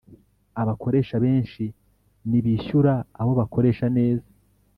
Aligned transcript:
Abakoresha 0.61 1.15
benshi 1.25 1.63
ni 2.29 2.39
bishyura 2.45 2.93
abo 3.19 3.31
bakoresha 3.39 3.85
neza 3.97 4.27